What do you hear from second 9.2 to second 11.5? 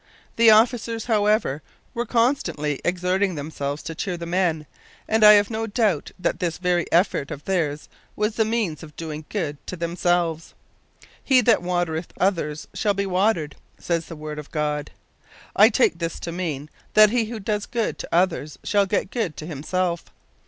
good to themselves. "He